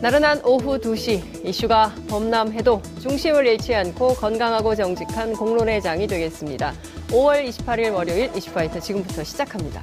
[0.00, 6.72] 나른한 오후 2시 이슈가 범람해도 중심을 잃지 않고 건강하고 정직한 공론의 장이 되겠습니다.
[7.08, 9.82] 5월 28일 월요일 이슈파이터 지금부터 시작합니다.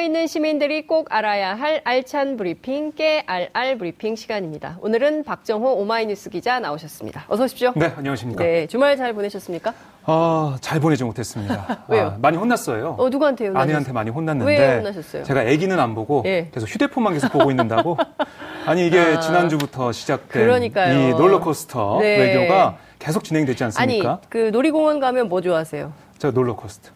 [0.00, 4.78] 깨어있는 시민들이 꼭 알아야 할 알찬 브리핑, 깨알알 브리핑 시간입니다.
[4.80, 7.26] 오늘은 박정호 오마이뉴스 기자 나오셨습니다.
[7.28, 7.72] 어서 오십시오.
[7.76, 8.42] 네, 안녕하십니까.
[8.42, 9.74] 네, 주말 잘 보내셨습니까?
[10.06, 11.84] 아, 잘 보내지 못했습니다.
[11.88, 12.06] 왜요?
[12.06, 12.96] 아, 많이 혼났어요.
[12.98, 13.62] 어, 누구한테 혼나셨어요?
[13.62, 14.58] 아내한테 많이 혼났는데.
[14.58, 15.24] 왜 혼나셨어요?
[15.24, 16.48] 제가 아기는 안 보고 예.
[16.52, 17.98] 계속 휴대폰만 계속 보고 있는다고.
[18.64, 20.98] 아니 이게 아, 지난주부터 시작된 그러니까요.
[20.98, 22.18] 이 롤러코스터 네.
[22.18, 24.10] 외교가 계속 진행되지 않습니까?
[24.10, 25.92] 아니, 그 놀이공원 가면 뭐 좋아하세요?
[26.20, 26.90] 저 롤러코스터.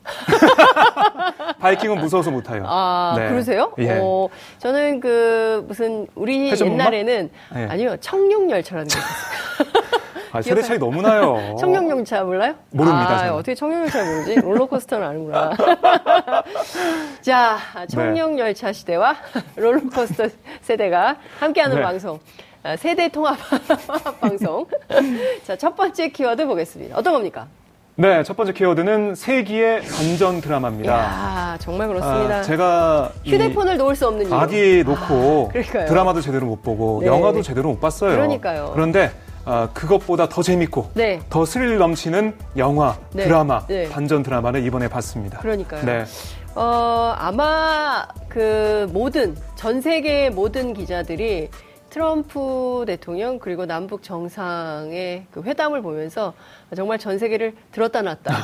[1.58, 2.62] 바이킹은 무서워서 못 타요.
[2.66, 3.30] 아, 네.
[3.30, 3.72] 그러세요?
[3.78, 3.98] 예.
[3.98, 6.50] 어, 저는 그 무슨 우리?
[6.50, 7.66] 옛날에는 네.
[7.70, 9.84] 아니요 청룡 열차라는 게 있었어요.
[10.30, 11.56] 아, 세대 차이 너무 나요.
[11.58, 12.54] 청룡열차 몰라요?
[12.70, 13.32] 모릅니다, 아, 저는.
[13.32, 14.34] 어떻게 청룡열차 모르지?
[14.42, 15.52] 롤러코스터는 아는구나.
[17.22, 17.58] 자,
[17.88, 19.16] 청룡열차 시대와
[19.56, 20.28] 롤러코스터
[20.60, 21.82] 세대가 함께하는 네.
[21.82, 22.18] 방송.
[22.62, 23.38] 아, 세대 통합
[24.20, 24.66] 방송.
[25.44, 26.98] 자, 첫 번째 키워드 보겠습니다.
[26.98, 27.46] 어떤 겁니까?
[27.96, 30.92] 네, 첫 번째 키워드는 세기의 반전 드라마입니다.
[30.92, 32.38] 야 정말 그렇습니다.
[32.38, 34.34] 아, 제가 이 휴대폰을 놓을 수 없는 이유.
[34.34, 35.84] 아기 놓고 아.
[35.84, 37.06] 드라마도 제대로 못 보고 네.
[37.06, 38.10] 영화도 제대로 못 봤어요.
[38.10, 38.72] 그러니까요.
[38.74, 39.12] 그런데
[39.44, 41.20] 아, 그것보다 더 재밌고 네.
[41.30, 43.24] 더 스릴 넘치는 영화, 네.
[43.24, 43.88] 드라마, 네.
[43.88, 45.38] 반전 드라마를 이번에 봤습니다.
[45.38, 45.84] 그러니까요.
[45.84, 46.04] 네.
[46.56, 51.48] 어, 아마 그 모든, 전 세계의 모든 기자들이
[51.94, 56.34] 트럼프 대통령 그리고 남북 정상의 그 회담을 보면서
[56.74, 58.34] 정말 전 세계를 들었다 놨다.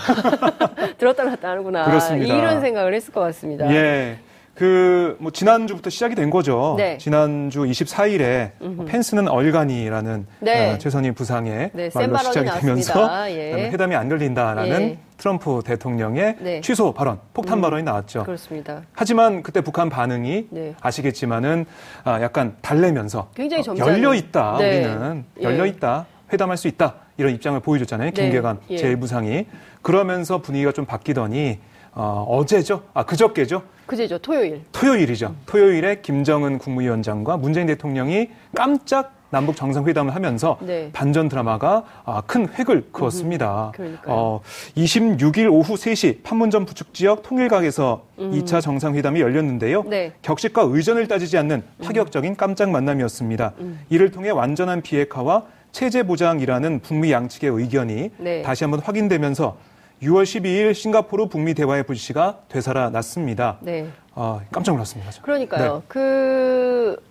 [0.98, 1.84] 들었다 놨다 하는구나.
[1.84, 2.32] 그렇습니다.
[2.32, 3.68] 이런 생각을 했을 것 같습니다.
[3.74, 4.20] 예.
[4.60, 6.74] 그, 뭐, 지난주부터 시작이 된 거죠.
[6.76, 6.98] 네.
[6.98, 8.50] 지난주 24일에
[8.86, 10.72] 펜스는 얼간이라는 네.
[10.72, 13.30] 어, 최선희 부상의 네, 센 말로 시작이 되면서 나왔습니다.
[13.30, 13.70] 예.
[13.70, 14.98] 회담이 안 열린다라는 예.
[15.16, 16.60] 트럼프 대통령의 네.
[16.60, 18.24] 취소 발언, 폭탄 발언이 나왔죠.
[18.24, 18.82] 그렇습니다.
[18.92, 20.74] 하지만 그때 북한 반응이 네.
[20.82, 21.64] 아시겠지만은
[22.04, 23.74] 아, 약간 달래면서 굉장히 어.
[23.78, 24.84] 열려 있다 네.
[24.84, 25.42] 우리는 예.
[25.42, 26.04] 열려 있다
[26.34, 28.22] 회담할 수 있다 이런 입장을 보여줬잖아요 네.
[28.22, 28.76] 김계관 예.
[28.76, 29.46] 제1부상이
[29.80, 31.58] 그러면서 분위기가 좀 바뀌더니
[31.92, 34.62] 어, 어제죠 아 그저께죠 그제죠, 토요일.
[34.70, 40.90] 토요일이죠 토요일에 김정은 국무위원장과 문재인 대통령이 깜짝 남북 정상회담을 하면서 네.
[40.92, 43.72] 반전 드라마가 아, 큰 획을 그었습니다.
[43.74, 44.04] 그러니까요.
[44.06, 44.40] 어,
[44.76, 49.80] 26일 오후 3시 판문점 부축 지역 통일각에서 2차 정상회담이 열렸는데요.
[49.80, 49.90] 음.
[49.90, 50.12] 네.
[50.22, 53.54] 격식과 의전을 따지지 않는 파격적인 깜짝 만남이었습니다.
[53.58, 53.80] 음.
[53.88, 58.42] 이를 통해 완전한 비핵화와 체제 보장이라는 북미 양측의 의견이 네.
[58.42, 59.56] 다시 한번 확인되면서
[60.02, 63.58] 6월 12일 싱가포르 북미 대화의 불씨가 되살아났습니다.
[63.60, 63.88] 네.
[64.14, 65.10] 어, 깜짝 놀랐습니다.
[65.10, 65.22] 저.
[65.22, 65.74] 그러니까요.
[65.76, 65.82] 네.
[65.88, 67.02] 그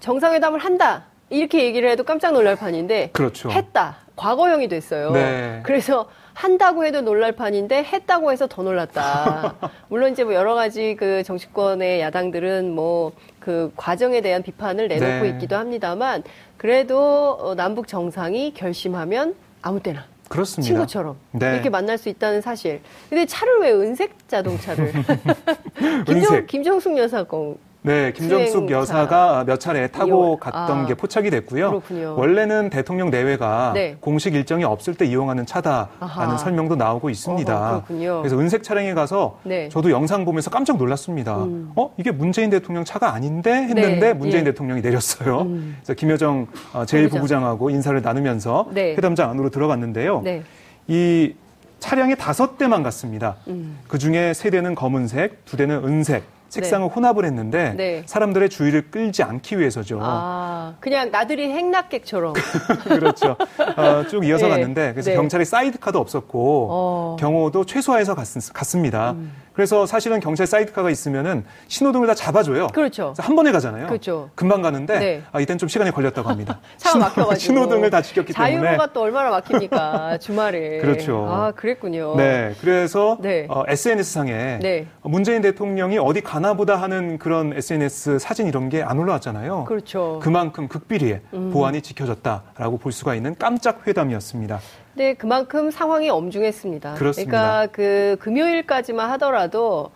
[0.00, 3.50] 정상회담을 한다 이렇게 얘기를 해도 깜짝 놀랄 판인데 그렇죠.
[3.50, 5.12] 했다 과거형이 됐어요.
[5.12, 5.60] 네.
[5.64, 9.54] 그래서 한다고 해도 놀랄 판인데 했다고 해서 더 놀랐다.
[9.88, 13.12] 물론 이제 뭐 여러 가지 그 정치권의 야당들은 뭐
[13.46, 15.28] 그 과정에 대한 비판을 내놓고 네.
[15.28, 16.24] 있기도 합니다만
[16.56, 20.66] 그래도 어, 남북 정상이 결심하면 아무 때나 그렇습니다.
[20.66, 21.54] 친구처럼 네.
[21.54, 22.80] 이렇게 만날 수 있다는 사실.
[23.08, 24.92] 근데 차를 왜 은색 자동차를?
[26.06, 26.46] 김정, 은색.
[26.46, 27.56] 김정숙 여사 거.
[27.86, 28.68] 네, 김정숙.
[28.68, 30.40] 여사가 몇 차례 타고 이용.
[30.40, 31.68] 갔던 아, 게 포착이 됐고요.
[31.70, 32.16] 그렇군요.
[32.18, 33.96] 원래는 대통령 내외가 네.
[34.00, 36.36] 공식 일정이 없을 때 이용하는 차다라는 아하.
[36.36, 37.54] 설명도 나오고 있습니다.
[37.54, 38.18] 어허, 그렇군요.
[38.22, 39.68] 그래서 은색 차량에 가서 네.
[39.68, 41.44] 저도 영상 보면서 깜짝 놀랐습니다.
[41.44, 41.70] 음.
[41.76, 44.50] 어, 이게 문재인 대통령 차가 아닌데 했는데 네, 문재인 예.
[44.50, 45.42] 대통령이 내렸어요.
[45.42, 45.76] 음.
[45.78, 48.96] 그래서 김여정 어, 제1부부장하고 인사를 나누면서 네.
[48.96, 50.22] 회담장 안으로 들어갔는데요.
[50.22, 50.42] 네.
[50.88, 51.34] 이
[51.78, 53.36] 차량에 다섯 대만 갔습니다.
[53.46, 53.78] 음.
[53.86, 58.02] 그 중에 세 대는 검은색, 두 대는 은색, 색상을 혼합을 했는데 네.
[58.06, 59.98] 사람들의 주의를 끌지 않기 위해서죠.
[60.02, 62.34] 아, 그냥 나들이 행락객처럼.
[62.84, 63.36] 그렇죠.
[63.76, 64.52] 어, 쭉 이어서 네.
[64.52, 65.16] 갔는데 그래서 네.
[65.16, 67.16] 경찰이 사이드카도 없었고 어.
[67.18, 69.14] 경호도 최소화해서 갔, 습니다
[69.56, 72.66] 그래서 사실은 경찰 사이드카가 있으면은 신호등을 다 잡아줘요.
[72.74, 73.14] 그렇죠.
[73.16, 73.86] 한 번에 가잖아요.
[73.86, 74.28] 그렇죠.
[74.34, 75.22] 금방 가는데 네.
[75.32, 76.60] 아, 이때는 좀 시간이 걸렸다고 합니다.
[76.76, 77.34] 차가 막혀가지고.
[77.36, 78.60] 신호등을 다 지켰기 때문에.
[78.60, 80.78] 자유로가 또 얼마나 막힙니까, 주말에.
[80.80, 81.26] 그렇죠.
[81.30, 82.16] 아, 그랬군요.
[82.16, 83.48] 네, 그래서 네.
[83.66, 84.86] SNS 상에 네.
[85.02, 89.64] 문재인 대통령이 어디 가나보다 하는 그런 SNS 사진 이런 게 안 올라왔잖아요.
[89.64, 90.16] 그렇죠.
[90.16, 90.20] 음.
[90.20, 94.60] 그만큼 극비리에 보안이 지켜졌다라고 볼 수가 있는 깜짝 회담이었습니다.
[94.96, 96.94] 네, 그만큼 상황이 엄중했습니다.
[96.94, 97.42] 그렇습니다.
[97.58, 99.90] 러니까 그 금요일까지만 하더라도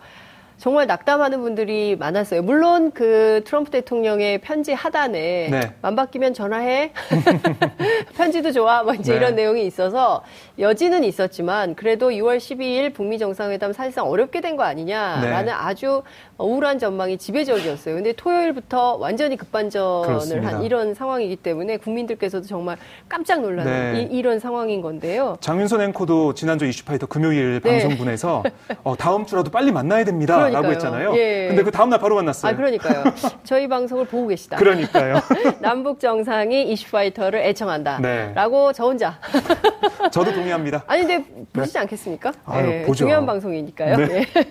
[0.57, 2.43] 정말 낙담하는 분들이 많았어요.
[2.43, 5.73] 물론 그 트럼프 대통령의 편지 하단에 네.
[5.81, 6.91] 맘 바뀌면 전화해.
[8.15, 8.83] 편지도 좋아.
[8.83, 9.17] 뭐 이제 네.
[9.17, 10.23] 이런 내용이 있어서
[10.59, 15.51] 여지는 있었지만 그래도 6월 12일 북미 정상회담 사실상 어렵게 된 거 아니냐라는 네.
[15.51, 16.03] 아주
[16.41, 17.95] 우울한 전망이 지배적이었어요.
[17.95, 20.47] 근데 토요일부터 완전히 급반전을 그렇습니다.
[20.49, 22.77] 한 이런 상황이기 때문에 국민들께서도 정말
[23.07, 24.01] 깜짝 놀라는 네.
[24.01, 25.37] 이, 이런 상황인 건데요.
[25.41, 27.71] 장윤선 앵커도 지난주 이슈파이터 금요일 네.
[27.71, 28.43] 방송분에서
[28.83, 30.73] 어, 다음 주라도 빨리 만나야 됩니다라고 그러니까요.
[30.73, 31.17] 했잖아요.
[31.17, 31.47] 예.
[31.49, 32.51] 근데 그 다음 날 바로 만났어요.
[32.51, 33.03] 아, 그러니까요.
[33.43, 34.57] 저희 방송을 보고 계시다.
[34.57, 35.15] 그러니까요.
[35.59, 37.99] 남북 정상이 이슈파이터를 애청한다.
[37.99, 38.31] 네.
[38.33, 39.19] 라고 저 혼자.
[40.11, 40.83] 저도 동의합니다.
[40.87, 41.23] 아니, 근데
[41.53, 42.31] 보시지 않겠습니까?
[42.31, 42.37] 네.
[42.45, 42.99] 아유, 예, 보죠.
[42.99, 43.97] 중요한 방송이니까요.
[43.97, 44.25] 네.
[44.35, 44.43] 예.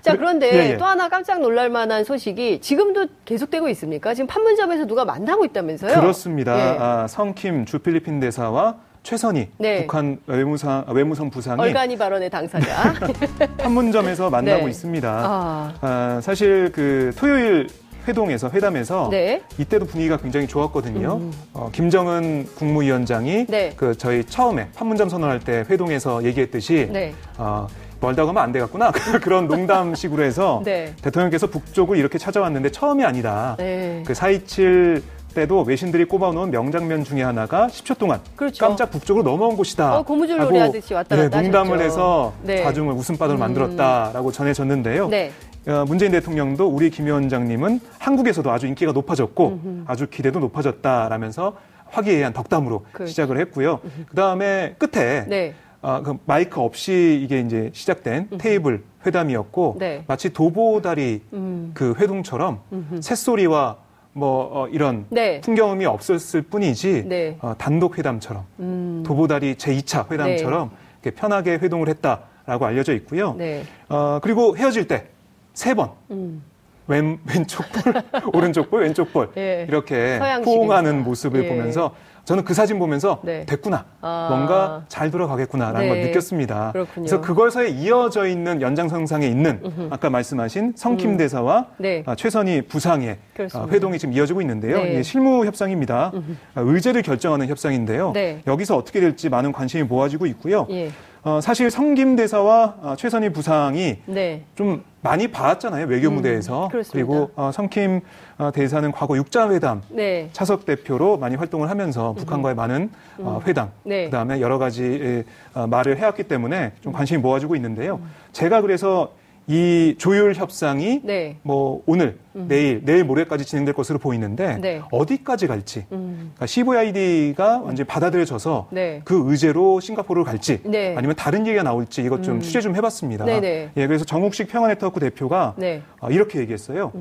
[0.00, 0.76] 자, 그런데 예, 예.
[0.76, 4.14] 또 하나 깜짝 놀랄 만한 소식이 지금도 계속되고 있습니까?
[4.14, 6.00] 지금 판문점에서 누가 만나고 있다면서요?
[6.00, 6.56] 그렇습니다.
[6.58, 6.78] 예.
[6.78, 9.80] 아, 성킴 주 필리핀 대사와 최선희 네.
[9.82, 12.94] 북한 외무상, 외무성 부상이 얼간이 발언의 당사자.
[13.58, 14.70] 판문점에서 만나고 네.
[14.70, 15.08] 있습니다.
[15.10, 17.66] 아, 아, 사실 그 토요일
[18.06, 19.42] 회동에서 회담에서 네.
[19.58, 21.20] 이때도 분위기가 굉장히 좋았거든요.
[21.52, 23.46] 어, 김정은 국무위원장이 음.
[23.48, 23.72] 네.
[23.76, 27.14] 그 저희 처음에 판문점 선언할 때 회동에서 얘기했듯이 네.
[27.38, 27.66] 어,
[28.02, 28.90] 멀다고 하면 안 되겠구나
[29.22, 30.94] 그런 농담식으로 해서 네.
[31.00, 33.54] 대통령께서 북쪽을 이렇게 찾아왔는데 처음이 아니다.
[33.58, 34.02] 네.
[34.06, 35.02] 그4.27
[35.34, 38.66] 때도 외신들이 꼽아놓은 명장면 중에 하나가 10초 동안 그렇죠.
[38.66, 39.98] 깜짝 북쪽으로 넘어온 곳이다.
[39.98, 41.84] 어, 고무줄 노래하듯이 왔다 네, 갔다 농담을 하셨죠.
[41.84, 42.62] 해서 네.
[42.62, 45.08] 자중을 웃음바다로 만들었다라고 전해졌는데요.
[45.08, 45.32] 네.
[45.68, 51.56] 어, 문재인 대통령도 우리 김 위원장님은 한국에서도 아주 인기가 높아졌고 아주 기대도 높아졌다라면서
[51.92, 53.10] 화기애애한 덕담으로 그렇죠.
[53.10, 53.80] 시작을 했고요.
[54.08, 55.54] 그 다음에 끝에 네.
[55.82, 60.04] 어, 그 마이크 없이 이게 이제 시작된 테이블 회담이었고 네.
[60.06, 61.72] 마치 도보다리 음.
[61.74, 62.60] 그 회동처럼
[63.00, 63.76] 새소리와
[64.12, 65.40] 뭐 어, 이런 네.
[65.40, 67.36] 풍경음이 없었을 뿐이지 네.
[67.40, 69.02] 어, 단독 회담처럼 음.
[69.04, 70.70] 도보다리 제2차 회담처럼
[71.02, 73.34] 이렇게 편하게 회동을 했다라고 알려져 있고요.
[73.34, 73.64] 네.
[73.88, 75.08] 어, 그리고 헤어질 때
[75.52, 76.44] 세번 음.
[76.86, 77.94] 왼, 왼쪽 볼,
[78.32, 79.66] 오른쪽 볼, 왼쪽 볼 예.
[79.68, 80.20] 이렇게.
[80.44, 81.48] 포옹하는 모습을 예.
[81.48, 83.44] 보면서 저는 그 사진 보면서 네.
[83.46, 84.28] 됐구나 아.
[84.30, 85.88] 뭔가 잘 돌아가겠구나라는 네.
[85.88, 86.72] 걸 느꼈습니다.
[86.72, 87.04] 그렇군요.
[87.04, 89.60] 래서 그것에 이어져 있는 연장선상에 있는
[89.90, 92.02] 아까 말씀하신 성킴 대사와 네.
[92.06, 93.18] 아, 최선희 부상의.
[93.54, 94.78] 아, 회동이 지금 이어지고 있는데요.
[94.78, 94.92] 네.
[94.92, 96.12] 이게 실무 협상입니다.
[96.54, 98.12] 아, 의제를 결정하는 협상인데요.
[98.12, 98.42] 네.
[98.46, 100.66] 여기서 어떻게 될지 많은 관심이 모아지고 있고요.
[100.70, 100.90] 예.
[101.24, 104.42] 어, 사실 성김 대사와 아, 최선희 부상이 네.
[104.56, 106.82] 좀 많이 봐왔잖아요 외교 무대에서 음.
[106.90, 108.00] 그리고 어, 성킴
[108.38, 110.30] 어, 대사는 과거 육자회담 네.
[110.32, 114.06] 차석 대표로 많이 활동을 하면서 북한과의 많은 어, 회담 네.
[114.06, 115.24] 그다음에 여러 가지
[115.54, 118.00] 어, 말을 해왔기 때문에 좀 관심이 모아지고 있는데요.
[118.02, 118.10] 음.
[118.32, 119.12] 제가 그래서
[119.48, 121.36] 이 조율 협상이 네.
[121.42, 124.80] 뭐 오늘, 내일, 내일 모레까지 진행될 것으로 보이는데 네.
[124.92, 126.30] 어디까지 갈지 음.
[126.34, 129.00] 그러니까 CVID가 완전히 받아들여져서 네.
[129.04, 130.94] 그 의제로 싱가포르를 갈지 네.
[130.96, 133.24] 아니면 다른 얘기가 나올지 이것 좀 취재 좀 해봤습니다.
[133.24, 133.70] 네네.
[133.76, 135.82] 예, 그래서 정욱식 평화네트워크 대표가 네.
[136.00, 136.92] 어, 이렇게 얘기했어요.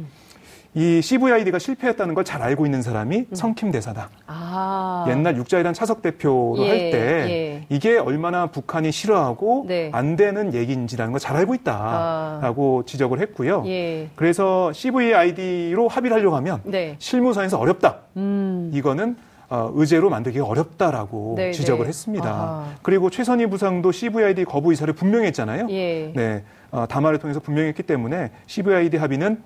[0.74, 4.10] 이 CVID가 실패했다는 걸 잘 알고 있는 사람이 성킴 대사다.
[4.26, 5.06] 아.
[5.10, 6.98] 옛날 육자회단 차석 대표로 예, 할때
[7.30, 7.61] 예.
[7.72, 9.90] 이게 얼마나 북한이 싫어하고 네.
[9.94, 13.62] 안 되는 얘기인지라는 걸 잘 알고 있다라고 지적을 했고요.
[13.62, 13.68] 아.
[13.68, 14.10] 예.
[14.16, 16.96] 그래서 CVID로 합의를 하려고 하면 네.
[17.00, 18.00] 실무선에서 어렵다.
[18.18, 18.72] 음.
[18.74, 19.16] 이거는
[19.50, 21.90] 어, 의제로 만들기가 어렵다라고 네, 지적을 네.
[21.90, 22.28] 했습니다.
[22.30, 22.66] 아하.
[22.82, 25.68] 그리고 최선희 부상도 CVID 거부 의사를 분명히 했잖아요.
[25.70, 26.12] 예.
[26.14, 29.42] 네, 어, 담화를 통해서 분명히 했기 때문에 CVID 합의는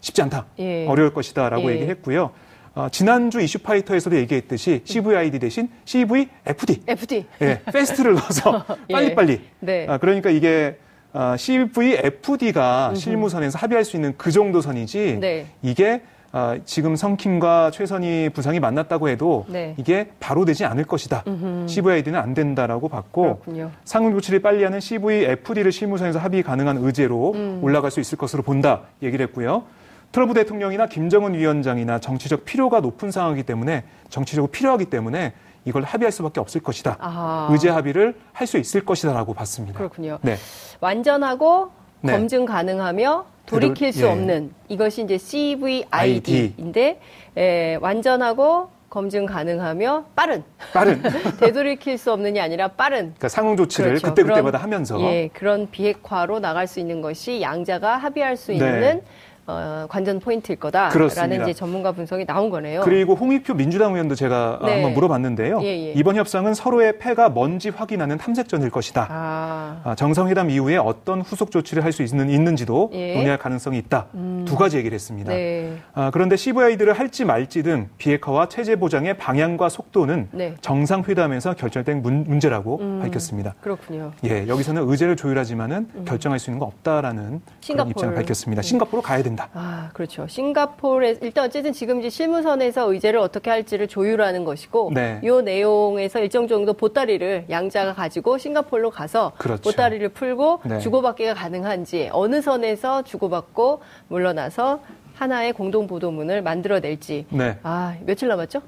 [0.00, 0.86] 쉽지 않다, 예.
[0.86, 1.76] 어려울 것이다라고 예.
[1.76, 2.30] 얘기했고요.
[2.74, 7.26] 어, 지난주 이슈파이터에서도 얘기했듯이 CVID 대신 CVFD, FD.
[7.42, 8.92] 예, 패스트를 넣어서 예.
[8.92, 9.40] 빨리빨리.
[9.60, 9.86] 네.
[9.88, 10.76] 아, 그러니까 이게
[11.12, 15.46] 아, CVFD가 실무선에서 합의할 수 있는 그 정도 선이지 네.
[15.62, 19.74] 이게 아, 지금 성킴과 최선희 부상이 만났다고 해도 네.
[19.76, 21.24] 이게 바로 되지 않을 것이다.
[21.66, 23.42] CVID는 안 된다라고 봤고.
[23.84, 27.58] 상응 조치를 빨리 하는 CVFD를 실무선에서 합의 가능한 의제로 음.
[27.62, 29.64] 올라갈 수 있을 것으로 본다 얘기를 했고요.
[30.12, 35.32] 트럼프 대통령이나 김정은 위원장이나 정치적 필요가 높은 상황이기 때문에 정치적으로 필요하기 때문에
[35.64, 36.96] 이걸 합의할 수밖에 없을 것이다.
[37.00, 37.48] 아.
[37.50, 39.78] 의제 합의를 할 수 있을 것이다라고 봤습니다.
[39.78, 40.18] 그렇군요.
[40.22, 40.36] 네.
[40.80, 42.12] 완전하고 네.
[42.12, 44.10] 검증 가능하며 돌이킬 수 예.
[44.10, 47.00] 없는 이것이 이제 CVID인데
[47.36, 51.00] 에, 완전하고 검증 가능하며 빠른 빠른
[51.38, 54.08] 되돌이킬 수 없는이 아니라 빠른 그러니까 상응 조치를 그렇죠.
[54.08, 58.56] 그때 그때마다 그런- 하면서 예, 그런 비핵화로 나갈 수 있는 것이 양자가 합의할 수 네.
[58.56, 59.02] 있는
[59.46, 61.42] 어, 관전 포인트일 거다라는 그렇습니다.
[61.44, 62.82] 이제 전문가 분석이 나온 거네요.
[62.82, 64.74] 그리고 홍익표 민주당 의원도 제가 네.
[64.74, 65.60] 한번 물어봤는데요.
[65.62, 65.92] 예, 예.
[65.96, 69.06] 이번 협상은 서로의 패가 뭔지 확인하는 탐색전일 것이다.
[69.10, 73.14] 아, 아, 정상회담 이후에 어떤 후속 조치를 할 수 있는, 지도 예.
[73.14, 74.06] 논의할 가능성이 있다.
[74.44, 75.32] 두 가지 얘기를 했습니다.
[75.32, 75.76] 네.
[75.92, 80.54] 아, 그런데 CVID를 할지 말지 등 비핵화와 체제 보장의 방향과 속도는 네.
[80.60, 83.00] 정상회담에서 결정된 문, 문제라고 음.
[83.02, 83.54] 밝혔습니다.
[83.60, 84.12] 그렇군요.
[84.24, 87.40] 예, 여기서는 의제를 조율하지만은 결정할 수 있는 건 없다라는 그런 음.
[87.60, 87.90] 싱가포르.
[87.90, 88.62] 입장을 밝혔습니다.
[88.62, 88.68] 네.
[88.68, 89.48] 싱가포르 가야 된다.
[89.54, 90.26] 아, 그렇죠.
[90.26, 95.20] 싱가포르에 일단 어쨌든 지금 이제 실무선에서 의제를 어떻게 할지를 조율하는 것이고 네.
[95.22, 99.62] 이 내용에서 일정 정도 보따리를 양자가 가지고 싱가포르로 가서 그렇죠.
[99.62, 100.78] 보따리를 풀고 네.
[100.80, 104.80] 주고받기가 가능한지 어느 선에서 주고받고 물러나서
[105.20, 107.58] 하나의 공동 보도문을 만들어낼지 네.
[107.62, 108.62] 아 며칠 남았죠?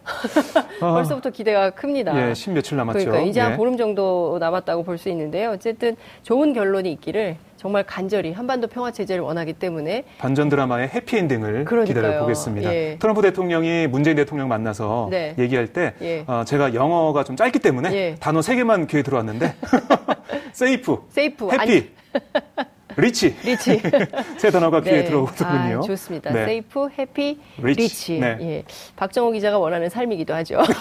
[0.82, 2.28] 아, 벌써부터 기대가 큽니다.
[2.28, 2.99] 예, 십 며칠 남았죠.
[2.99, 3.56] 그러니까 이제 한 예.
[3.56, 5.50] 보름 정도 남았다고 볼 수 있는데요.
[5.52, 11.64] 어쨌든 좋은 결론이 있기를 정말 간절히 한반도 평화 체제를 원하기 때문에 반전 드라마의 해피엔딩을.
[11.87, 12.73] 기다려 보겠습니다.
[12.75, 12.97] 예.
[13.00, 15.35] 트럼프 대통령이 문재인 대통령 만나서 네.
[15.38, 16.25] 얘기할 때 예.
[16.26, 18.14] 어, 제가 영어가 좀 짧기 때문에 예.
[18.21, 19.54] 단어 세 개만 귀에 들어왔는데
[20.52, 21.90] safe, safe happy,
[22.97, 23.81] rich rich
[24.38, 25.04] 세 단어가 귀에 네.
[25.04, 25.78] 들어오거든요.
[25.78, 26.32] 아, 좋습니다.
[26.32, 26.44] 네.
[26.47, 27.83] safe, happy, rich.
[27.83, 28.19] rich.
[28.20, 28.37] 네.
[28.40, 28.64] 예.
[28.96, 30.58] 박정호 기자가 원하는 삶이기도 하죠.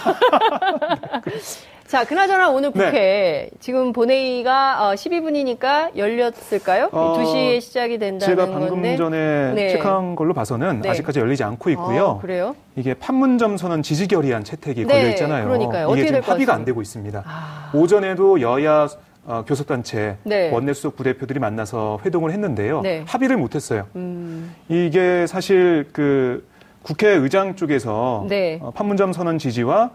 [1.87, 2.85] 자, 그나저나 오늘 네.
[2.85, 6.87] 국회 지금 본회의가 어, 12분이니까 열렸을까요?
[6.93, 8.95] 어, 2시에 시작이 된다는 제가 방금 건데.
[8.95, 9.69] 전에 네.
[9.71, 10.89] 체크한 걸로 봐서는 네.
[10.89, 12.15] 아직까지 열리지 않고 있고요.
[12.19, 12.55] 아, 그래요?
[12.77, 15.43] 이게 판문점 선언 지지 결의안 채택이 네, 걸려 있잖아요.
[15.45, 15.87] 그러니까요.
[15.89, 16.63] 이게 어떻게 지금 합의가 안.
[16.63, 17.23] 되고 있습니다.
[17.25, 18.87] 아, 오전에도 여야
[19.25, 20.49] 어, 교섭단체 네.
[20.51, 22.81] 원내수석 부대표들이 만나서 회동을 했는데요.
[22.81, 23.03] 네.
[23.07, 23.85] 합의를 못했어요.
[23.95, 26.47] 음, 이게 사실 그
[26.81, 28.59] 국회의장 쪽에서 네.
[28.61, 29.91] 어, 판문점 선언 지지와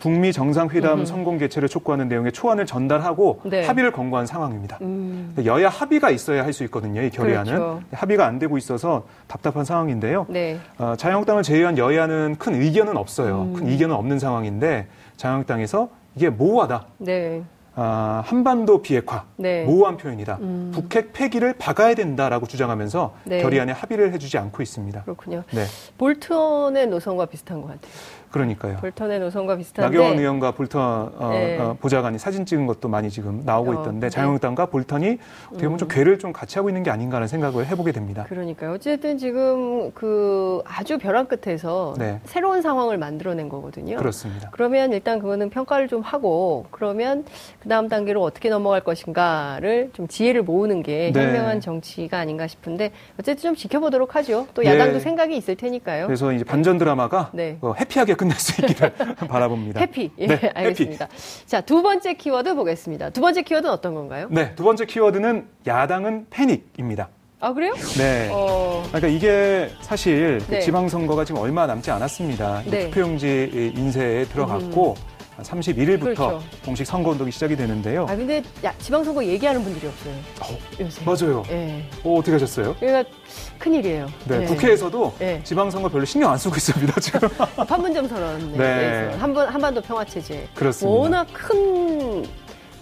[0.00, 1.06] 북미 정상회담 음흠.
[1.06, 3.64] 성공 개최를 촉구하는 내용의 초안을 전달하고 네.
[3.64, 4.78] 합의를 권고한 상황입니다.
[4.82, 7.00] 음, 여야 합의가 있어야 할 수 있거든요.
[7.00, 7.82] 이 결의안은 그렇죠.
[7.92, 10.26] 합의가 안 되고 있어서 답답한 상황인데요.
[10.28, 10.58] 네.
[10.78, 13.42] 어, 자유한국당을 제외한 여야는 큰 의견은 없어요.
[13.42, 13.52] 음.
[13.54, 16.86] 큰 이견은 없는 상황인데 자유한국당에서 이게 모호하다.
[16.98, 17.42] 네.
[17.76, 19.64] 아, 한반도 비핵화, 네.
[19.64, 20.38] 모호한 표현이다.
[20.40, 20.70] 음.
[20.74, 23.42] 북핵 폐기를 박아야 된다라고 주장하면서 네.
[23.42, 25.02] 결의안에 합의를 해주지 않고 있습니다.
[25.02, 25.42] 그렇군요.
[25.50, 25.64] 네,
[25.98, 27.92] 볼턴의 노선과 비슷한 것 같아요.
[28.34, 28.78] 그러니까요.
[28.78, 29.96] 볼턴의 노선과 비슷한데.
[29.96, 30.82] 나경원 의원과 볼턴
[31.16, 31.56] 어, 네.
[31.56, 34.10] 어, 보좌관이 사진 찍은 것도 많이 지금 나오고 어, 있던데 네.
[34.10, 35.18] 자유한국당과 볼턴이
[35.50, 38.24] 어떻게 보면 좀 괴를 좀 같이 하고 있는 게 아닌가라는 생각을 해보게 됩니다.
[38.28, 38.72] 그러니까요.
[38.72, 42.18] 어쨌든 지금 그 아주 벼랑 끝에서 네.
[42.24, 43.98] 새로운 상황을 만들어낸 거거든요.
[43.98, 44.48] 그렇습니다.
[44.50, 47.24] 그러면 일단 그거는 평가를 좀 하고 그러면
[47.60, 51.24] 그 다음 단계로 어떻게 넘어갈 것인가를 좀 지혜를 모으는 게 네.
[51.24, 54.48] 현명한 정치가 아닌가 싶은데 어쨌든 좀 지켜보도록 하죠.
[54.54, 55.00] 또 야당도 예.
[55.00, 56.06] 생각이 있을 테니까요.
[56.06, 57.58] 그래서 이제 반전 드라마가 네.
[57.60, 58.92] 어, 해피하게 끝날 수 있기를
[59.28, 59.80] 바라봅니다.
[59.80, 60.10] 해피.
[60.18, 61.08] 예, 네, 알겠습니다.
[61.46, 63.10] 자, 두 번째 키워드 보겠습니다.
[63.10, 64.28] 두 번째 키워드는 어떤 건가요?
[64.30, 67.08] 네, 두 번째 키워드는 야당은 패닉입니다.
[67.40, 67.74] 아, 그래요?
[67.98, 68.30] 네.
[68.32, 70.60] 어, 그러니까 이게 사실 그 네.
[70.60, 72.62] 지방선거가 지금 얼마 남지 않았습니다.
[72.64, 72.84] 네.
[72.84, 72.90] 음.
[72.90, 74.94] 투표용지 인쇄에 들어갔고
[75.42, 76.42] 31일부터 그렇죠.
[76.64, 78.04] 공식 선거운동이 시작이 되는데요.
[78.08, 80.14] 아, 근데 야, 지방선거 얘기하는 분들이 없어요.
[80.42, 81.04] 어, 요새.
[81.04, 81.42] 맞아요.
[81.50, 81.84] 예.
[82.04, 82.74] 어, 어떻게 하셨어요?
[82.78, 83.10] 그러니까
[83.58, 84.06] 큰일이에요.
[84.26, 84.46] 네, 예.
[84.46, 85.40] 국회에서도 네.
[85.44, 87.28] 지방선거 별로 신경 안 쓰고 있습니다, 지금.
[87.66, 88.58] 판문점 선언 네.
[88.58, 89.16] 네.
[89.18, 90.98] 한번 한반도 평화 체제 그렇습니다.
[90.98, 92.24] 워낙 큰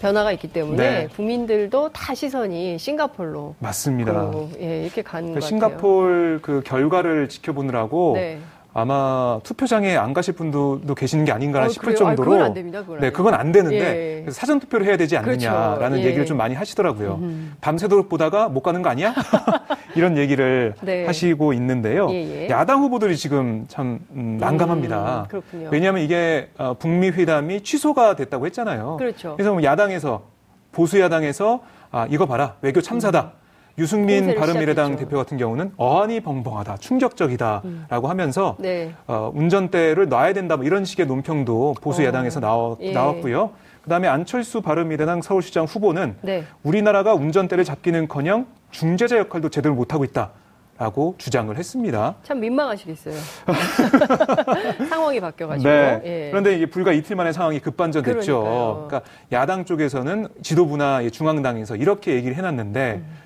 [0.01, 1.07] 변화가 있기 때문에 네.
[1.15, 4.31] 국민들도 다 시선이 싱가폴로 맞습니다.
[4.31, 5.39] 그, 예, 이렇게 가는 그.
[5.39, 8.39] 싱가폴 그 결과를 지켜보느라고 네.
[8.75, 12.07] 아마 투표장에 안 가실 분들도 계시는 게 아닌가 어, 싶을 그래요?
[12.07, 12.81] 아, 정도로 그건 안 됩니다.
[12.81, 13.11] 그건 네.
[13.11, 14.21] 그건 안 되는데 예.
[14.21, 15.97] 그래서 사전 투표를 해야 되지 않느냐라는 그렇죠.
[15.99, 16.05] 예.
[16.05, 17.19] 얘기를 좀 많이 하시더라고요.
[17.21, 17.53] 음.
[17.61, 19.13] 밤새도록 보다가 못 가는 거 아니야?
[19.95, 21.05] 이런 얘기를 네.
[21.05, 22.09] 하시고 있는데요.
[22.09, 22.49] 예, 예.
[22.49, 25.21] 야당 후보들이 지금 참 음, 난감합니다.
[25.21, 25.69] 음, 그렇군요.
[25.71, 28.97] 왜냐하면 이게 어, 북미 회담이 취소가 됐다고 했잖아요.
[28.97, 29.35] 그렇죠.
[29.35, 30.23] 그래서 뭐 야당에서
[30.71, 31.61] 보수 야당에서
[31.91, 33.33] 아 이거 봐라 외교 참사다.
[33.77, 34.35] 유승민 음.
[34.35, 34.97] 바른미래당.
[34.97, 38.93] 대표 같은 경우는 어안이 벙벙하다, 충격적이다라고 하면서 네.
[39.07, 42.91] 어, 운전대를 놔야 된다 뭐 이런 식의 논평도 보수 어, 야당에서 나와, 예.
[42.91, 43.51] 나왔고요.
[43.81, 46.43] 그다음에 안철수 바른미래당 서울시장 후보는 네.
[46.61, 50.31] 우리나라가 운전대를 잡기는커녕 중재자 역할도 제대로 못하고 있다
[50.77, 52.15] 라고 주장을 했습니다.
[52.23, 53.13] 참 민망하시겠어요.
[54.89, 55.69] 상황이 바뀌어가지고.
[55.69, 56.01] 네.
[56.03, 56.27] 예.
[56.31, 58.39] 그런데 이게 불과 이틀 만에 상황이 급반전됐죠.
[58.39, 58.87] 그러니까요.
[58.87, 63.23] 그러니까 야당 쪽에서는 지도부나 이 중앙당에서 이렇게 얘기를 해놨는데 음.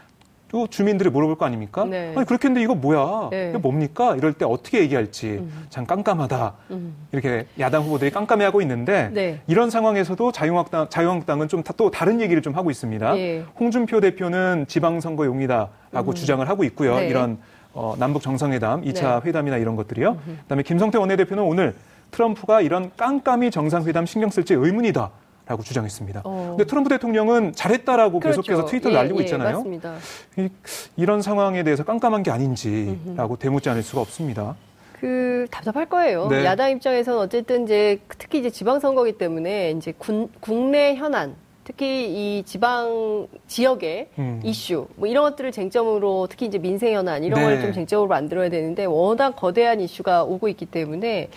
[0.49, 1.83] 또 주민들이 물어볼 거 아닙니까?
[1.85, 2.13] 네.
[2.15, 3.29] 아니 그렇게 했는데 이거 뭐야?
[3.31, 3.49] 네.
[3.49, 4.15] 이거 뭡니까?
[4.15, 6.53] 이럴 때 어떻게 얘기할지 참 깜깜하다.
[6.71, 6.95] 음.
[7.11, 9.41] 이렇게 야당 후보들이 깜깜해하고 있는데 네.
[9.47, 13.17] 이런 상황에서도 자유한국당 자유한국당은 좀 또 다른 얘기를 좀 하고 있습니다.
[13.17, 13.43] 예.
[13.59, 16.95] 홍준표 대표는 지방선거 용이다라고 주장을 하고 있고요.
[16.95, 17.07] 네.
[17.07, 17.37] 이런
[17.73, 19.27] 어, 남북 정상회담, 2차 네.
[19.29, 20.17] 회담이나 이런 것들이요.
[20.43, 21.75] 그다음에 김성태 원내대표는 오늘
[22.11, 25.11] 트럼프가 이런 깜깜이 정상회담 신경 쓸지 의문이다.
[25.47, 26.21] 라고 주장했습니다.
[26.25, 26.55] 어.
[26.57, 29.57] 근데 트럼프 대통령은 잘했다라고 계속해서 트위터를 예, 날리고 예, 있잖아요.
[29.57, 29.95] 맞습니다.
[30.37, 30.49] 이,
[30.97, 34.55] 이런 상황에 대해서 깜깜한 게 아닌지라고 되묻지 않을 수가 없습니다.
[34.99, 36.27] 그 답답할 거예요.
[36.27, 36.43] 네.
[36.43, 43.27] 야당 입장에서는 어쨌든 이제 특히 이제 지방선거기 때문에 이제 군, 국내 현안 특히 이 지방
[43.47, 44.41] 지역의 음.
[44.43, 47.55] 이슈 뭐 이런 것들을 쟁점으로 특히 이제 민생 현안 이런 네.
[47.55, 51.29] 걸좀 쟁점으로 만들어야 되는데 워낙 거대한 이슈가 오고 있기 때문에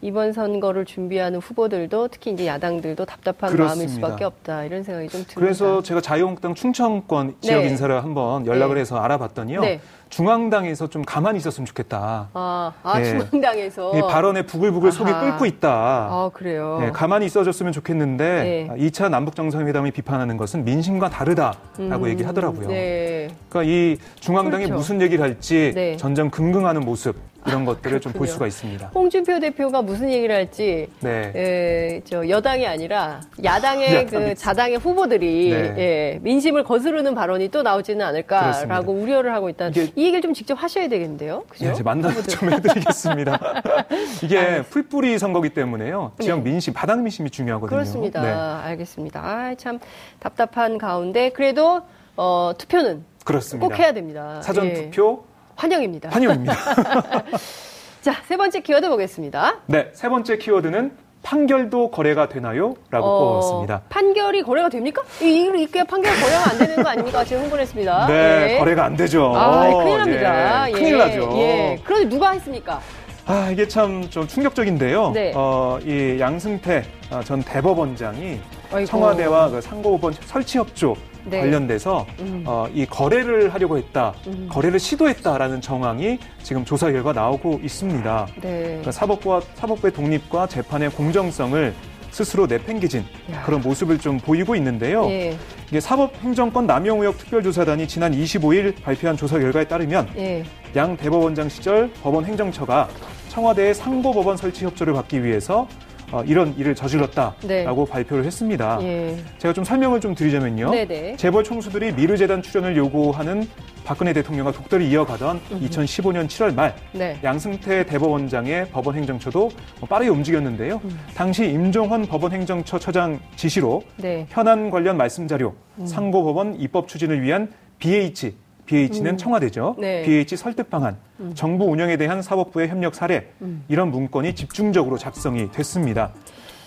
[0.00, 3.94] 이번 선거를 준비하는 후보들도 특히 이제 야당들도 답답한 마음일 그렇습니다.
[3.94, 5.40] 수밖에 없다 이런 생각이 좀 듭니다.
[5.40, 7.68] 그래서 제가 자유한국당 충청권 지역 네.
[7.68, 8.82] 인사를 한번 연락을 네.
[8.82, 9.60] 해서 알아봤더니요.
[9.60, 9.80] 네.
[10.08, 12.28] 중앙당에서 좀 가만히 있었으면 좋겠다.
[12.32, 13.04] 아, 아 예.
[13.04, 15.32] 중앙당에서 이 발언에 부글부글 속이 아하.
[15.32, 15.70] 끓고 있다.
[15.70, 16.78] 아 그래요.
[16.80, 18.88] 네, 가만히 있어줬으면 좋겠는데 네.
[18.88, 22.68] 2차 남북 정상회담이 비판하는 것은 민심과 다르다라고 음, 얘기를 하더라고요.
[22.68, 23.28] 네.
[23.48, 24.78] 그러니까 이 중앙당이 그렇죠.
[24.78, 25.96] 무슨 얘기를 할지 네.
[25.96, 27.16] 전전 긍긍하는 모습
[27.48, 28.28] 이런 것들을 좀 볼.
[28.28, 28.90] 수가 있습니다.
[28.94, 31.32] 홍준표 대표가 무슨 얘기를 할지 네.
[31.34, 35.74] 에, 저 여당이 아니라 야당의 그 자당의 후보들이 네.
[35.78, 38.80] 예, 민심을 거스르는 발언이 또 나오지는 않을까라고 그렇습니다.
[38.92, 39.68] 우려를 하고 있다.
[39.68, 41.72] 이게- 이 얘기를 좀 직접 하셔야 되겠는데요, 그죠?
[41.72, 43.38] 네, 만나서 좀 해드리겠습니다.
[44.22, 46.12] 이게 풀뿌리 선거기 때문에요.
[46.20, 46.50] 지역 네.
[46.50, 47.74] 민심, 바닥 민심이 중요하거든요.
[47.76, 48.20] 그렇습니다.
[48.22, 48.28] 네,
[48.68, 49.20] 알겠습니다.
[49.24, 49.78] 아, 참
[50.20, 51.80] 답답한 가운데 그래도
[52.16, 53.66] 어, 투표는 그렇습니다.
[53.66, 54.40] 꼭 해야 됩니다.
[54.42, 55.24] 사전 예, 투표
[55.68, 56.08] 환영입니다.
[56.10, 56.54] 환영입니다.
[58.00, 59.56] 자, 세 번째 키워드 보겠습니다.
[59.66, 60.92] 네, 세 번째 키워드는
[61.24, 62.74] 판결도 거래가 되나요?
[62.90, 63.82] 라고 어, 뽑았습니다.
[63.88, 65.02] 판결이 거래가 됩니까?
[65.20, 67.24] 이- 이게 판결 거래가 안 되는 거 아닙니까?
[67.24, 68.06] 지금 흥분했습니다.
[68.06, 68.58] 네, 예.
[68.58, 69.32] 거래가 안 되죠.
[69.34, 70.68] 아, 큰일 납니다.
[70.68, 71.30] 예, 큰일 나죠.
[71.34, 71.80] 예.
[71.84, 72.80] 그런데 누가 했습니까?
[73.26, 75.10] 아, 이게 참 좀 충격적인데요.
[75.10, 75.32] 네.
[75.34, 78.40] 어, 이 양승태 아, 전 대법원장이
[78.72, 78.86] 아이고.
[78.86, 80.94] 청와대와 그 상고법원 설치협조
[81.30, 81.40] 네.
[81.40, 82.44] 관련돼서 음.
[82.46, 84.48] 어, 이 거래를 하려고 했다, 음.
[84.50, 88.26] 거래를 시도했다라는 정황이 지금 조사 결과 나오고 있습니다.
[88.40, 88.62] 네.
[88.64, 91.74] 그러니까 사법부와 사법부의 독립과 재판의 공정성을
[92.10, 93.42] 스스로 내팽개진 야.
[93.42, 95.04] 그런 모습을 좀 보이고 있는데요.
[95.10, 95.36] 예.
[95.68, 100.42] 이게 사법행정권 남용 의혹 특별조사단이 지난 25일 발표한 조사 결과에 따르면 예.
[100.74, 102.88] 양 대법원장 시절 법원 행정처가
[103.28, 105.68] 청와대의 상고법원 설치 협조를 받기 위해서
[106.10, 107.90] 어, 이런 일을 저질렀다라고 네.
[107.90, 108.78] 발표를 했습니다.
[108.82, 109.16] 예.
[109.38, 110.70] 제가 좀 설명을 좀 드리자면요.
[110.70, 111.16] 네네.
[111.16, 113.46] 재벌 총수들이 미르재단 출연을 요구하는
[113.84, 117.18] 박근혜 대통령과 독도를 이어가던 2015년 7월 말 네.
[117.22, 119.50] 양승태 대법원장의 법원 행정처도
[119.88, 120.80] 빠르게 움직였는데요.
[120.84, 120.98] 음.
[121.14, 124.26] 당시 임종헌 법원 행정처 처장 지시로 네.
[124.28, 125.86] 현안 관련 말씀 자료, 음.
[125.86, 128.34] 상고법원 입법 추진을 위한 BH,
[128.68, 129.76] BH는 청와대죠.
[129.78, 130.02] 네.
[130.02, 130.96] BH 설득 방안,
[131.34, 133.64] 정부 운영에 대한 사법부의 협력 사례 음.
[133.68, 136.12] 이런 문건이 집중적으로 작성이 됐습니다.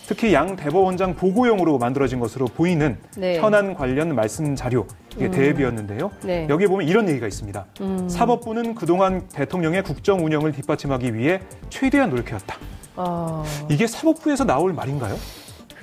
[0.07, 3.39] 특히 양 대법원장 보고용으로 만들어진 것으로 보이는 네.
[3.39, 4.85] 현안 관련 말씀 자료
[5.15, 6.11] 이게 대비였는데요.
[6.23, 6.47] 네.
[6.49, 7.65] 여기에 보면 이런 얘기가 있습니다.
[7.81, 8.09] 음.
[8.09, 12.57] 사법부는 그동안 대통령의 국정 운영을 뒷받침하기 위해 최대한 노력해왔다.
[12.95, 13.43] 아.
[13.69, 15.15] 이게 사법부에서 나올 말인가요?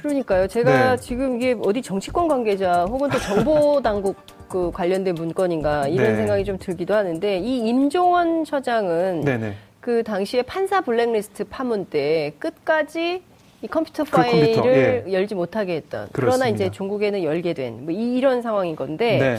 [0.02, 0.46] 그러니까요.
[0.46, 1.02] 제가 네.
[1.02, 4.16] 지금 이게 어디 정치권 관계자 혹은 또 정보 당국
[4.48, 6.16] 그 관련된 문건인가 이런 네.
[6.16, 9.54] 생각이 좀 들기도 하는데 이 임종원 처장은 네네.
[9.80, 13.22] 그 당시에 판사 블랙리스트 파문 때 끝까지
[13.60, 16.48] 이 컴퓨터 그 파일을 컴퓨터, 열지 못하게 했던 그러나 그렇습니다.
[16.66, 19.36] 이제 종국에는 열게 된 뭐 이런 상황인 건데 네.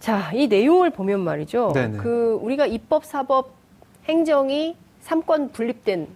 [0.00, 1.72] 자, 이 내용을 보면 말이죠.
[1.74, 1.98] 네네.
[1.98, 3.50] 그 우리가 입법, 사법,
[4.08, 6.08] 행정이 삼권 분립된 네.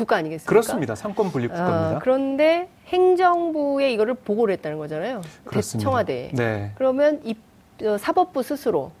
[0.00, 0.48] 국가 아니겠습니까?
[0.48, 0.94] 그렇습니다.
[0.94, 1.96] 삼권 분립 국가입니다.
[1.96, 5.20] 아, 그런데 행정부에 이거를 보고를 했다는 거잖아요.
[5.20, 5.88] 대- 그렇습니다.
[5.88, 6.30] 청와대에.
[6.32, 6.72] 네.
[6.76, 7.38] 그러면 입,
[7.84, 8.92] 어, 사법부 스스로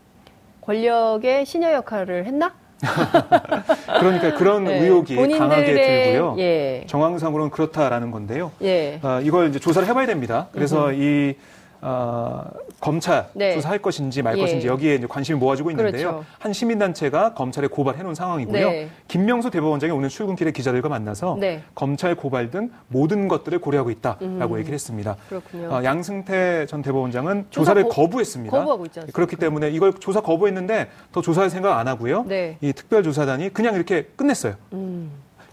[0.60, 2.52] 권력의 시녀 역할을 했나?
[3.98, 4.78] 그러니까 그런 네.
[4.80, 6.36] 의혹이 강하게 들고요.
[6.38, 6.84] 예.
[6.86, 8.52] 정황상으로는 그렇다라는 건데요.
[8.62, 8.98] 예.
[9.02, 10.48] 아, 이걸 이제 조사를 해봐야 됩니다.
[10.52, 11.34] 그래서 이
[11.82, 12.44] 어,
[12.78, 13.54] 검찰 네.
[13.54, 14.40] 수사할 것인지 말 예.
[14.42, 16.10] 것인지 여기에 이제 관심이 모아지고 있는데요.
[16.10, 16.24] 그렇죠.
[16.38, 18.70] 한 시민단체가 검찰에 고발해 놓은 상황이고요.
[18.70, 18.88] 네.
[19.08, 21.62] 김명수 대법원장이 오늘 출근길에 기자들과 만나서 네.
[21.74, 25.16] 검찰 고발 등 모든 것들을 고려하고 있다라고 얘기를 했습니다.
[25.28, 25.68] 그렇군요.
[25.72, 28.56] 어, 양승태 전 대법원장은 조사 조사 를 거- 거부했습니다.
[28.56, 29.14] 거부하고 있지 않습니까?
[29.14, 32.24] 그렇기 때문에 이걸 조사 거부했는데 더 조사할 생각 안 하고요.
[32.26, 32.56] 네.
[32.60, 34.54] 이 특별조사단이 그냥 이렇게 끝냈어요.
[34.72, 35.10] 음.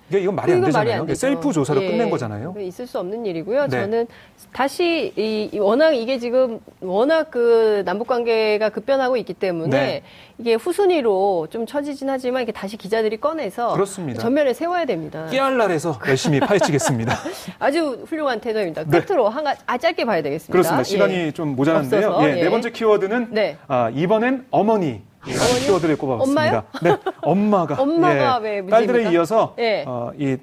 [0.09, 1.01] 이게 이건 말이 안 말이 되잖아요.
[1.01, 1.19] 안 되죠.
[1.19, 1.91] 셀프 조사로 예.
[1.91, 2.55] 끝낸 거잖아요.
[2.59, 3.63] 있을 수 없는 일이고요.
[3.67, 3.81] 네.
[3.81, 4.07] 저는
[4.53, 10.03] 다시 이, 이 워낙 이게 지금 워낙 그 남북 관계가 급변하고 있기 때문에 네.
[10.37, 14.21] 이게 후순위로 좀 처지진 하지만 이게 다시 기자들이 꺼내서 그렇습니다.
[14.21, 15.27] 전면에 세워야 됩니다.
[15.29, 17.13] 깨알날에서 열심히 파헤치겠습니다.
[17.59, 18.83] 아주 훌륭한 태도입니다.
[18.85, 19.01] 네.
[19.01, 20.51] 끝으로 한 가, 아 짧게 봐야 되겠습니다.
[20.51, 20.83] 그렇습니다.
[20.83, 21.31] 시간이 예.
[21.31, 22.19] 좀 모자란데요.
[22.21, 22.43] 예, 예.
[22.43, 23.57] 네 번째 키워드는 네.
[23.67, 25.01] 아, 이번엔 어머니.
[25.35, 25.65] 어머니요?
[25.65, 26.63] 키워드를 꼽아봤습니다.
[26.81, 27.75] 네, 엄마가.
[27.81, 28.67] 엄마가 예, 왜?
[28.67, 29.83] 딸들에 이어서 예.
[29.85, 30.37] 어, 이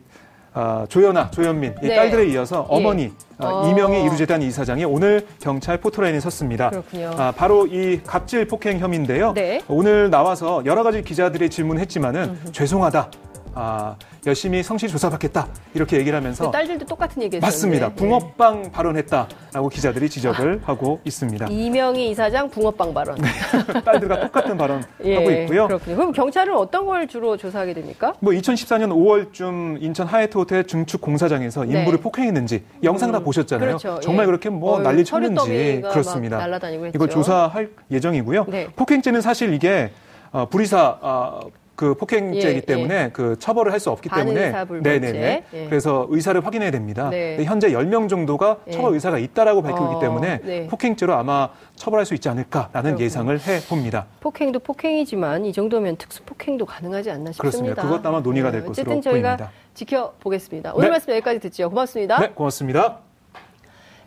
[0.57, 1.97] 아, 조연아, 조현민 이 네.
[1.97, 3.69] 딸들에 이어서 어머니 어, 어.
[3.69, 6.71] 이명희 이루재단 이사장이 오늘 경찰 포토라인에 섰습니다.
[6.71, 7.11] 그렇군요.
[7.19, 9.33] 아, 바로 이 갑질 폭행 혐의인데요.
[9.35, 9.61] 네.
[9.67, 13.11] 오늘 나와서 여러 가지 기자들의 질문했지만은 죄송하다.
[13.55, 15.49] 아, 열심히 성실 조사받겠다.
[15.75, 17.47] 이렇게 얘기를 하면서 그 딸들도 똑같은 얘기했었는데.
[17.47, 17.87] 맞습니다.
[17.91, 17.95] 예.
[17.95, 21.47] 붕어빵 발언했다라고 기자들이 지적을 하고 있습니다.
[21.49, 23.19] 이명희 이사장 붕어빵 발언.
[23.85, 25.67] 딸들과 똑같은 발언 예, 하고 있고요.
[25.69, 25.97] 그렇군요.
[25.97, 28.15] 그럼 경찰은 어떤 걸 주로 조사하게 됩니까?
[28.21, 31.79] 뭐 2014년 5월쯤 인천 하얏트 호텔 증축 공사장에서 네.
[31.79, 33.67] 인부를 폭행했는지 영상 다 보셨잖아요.
[33.79, 34.01] 그렇죠.
[34.01, 34.27] 정말 예.
[34.27, 36.37] 그렇게 뭐 어휴, 난리 쳤는지 그렇습니다.
[36.39, 36.97] 막 날아다니고 했죠.
[36.97, 38.47] 이걸 조사할 예정이고요.
[38.49, 38.69] 네.
[38.75, 39.93] 폭행죄는 사실 이게
[40.33, 41.41] 어, 불의사 아,
[41.77, 44.53] 그 폭행죄이기 예, 때문에 그 처벌을 할 수 없기 때문에.
[44.83, 45.45] 네네네.
[45.53, 45.67] 예.
[45.69, 47.11] 그래서 의사를 확인해야 됩니다.
[47.11, 47.43] 네.
[47.45, 48.71] 현재 10명 정도가 예.
[48.71, 50.67] 처벌 의사가 있다라고 밝히고 어, 있기 때문에 네.
[50.69, 53.05] 폭행죄로 아마 처벌할 수 있지 않을까라는 그렇군요.
[53.05, 54.07] 예상을 해 봅니다.
[54.21, 57.43] 폭행도 폭행이지만 이 정도면 특수 폭행도 가능하지 않나 싶습니다.
[57.43, 57.83] 그렇습니다.
[57.83, 59.53] 그것도 아마 논의가 될 네, 것으로 어쨌든 저희가 보입니다.
[59.75, 60.73] 지켜보겠습니다.
[60.75, 60.91] 오늘 네.
[60.93, 61.69] 말씀 여기까지 듣죠.
[61.69, 62.21] 고맙습니다.
[62.21, 62.99] 네, 고맙습니다.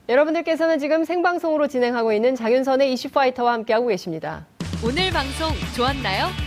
[0.10, 4.46] 여러분들께서는 지금 생방송으로 진행하고 있는 장윤선의 이슈파이터와 함께하고 계십니다.
[4.84, 6.47] 오늘 방송 좋았나요?